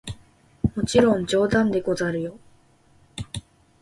[0.75, 2.39] もちろん冗談でござるよ！